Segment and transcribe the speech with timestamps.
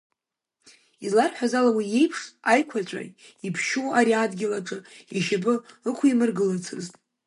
[1.05, 2.19] Изларҳәаз ала, уи иеиԥш
[2.51, 3.01] аиқәаҵәа
[3.47, 4.77] иԥшьоу ари адгьыл аҿы
[5.17, 5.53] ишьапы
[5.89, 6.93] ықәимыргылацызт.